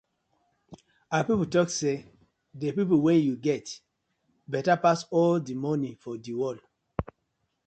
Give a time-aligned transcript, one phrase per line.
[1.15, 1.95] Our pipu tok say
[2.59, 3.65] dey people wen yu get
[4.51, 6.61] betta pass all di moni for di world.